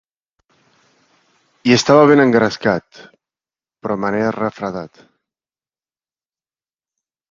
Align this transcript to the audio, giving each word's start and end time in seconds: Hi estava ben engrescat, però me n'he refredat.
Hi 1.67 1.75
estava 1.75 2.07
ben 2.13 2.23
engrescat, 2.25 2.99
però 3.85 4.01
me 4.07 4.13
n'he 4.19 4.27
refredat. 4.41 5.07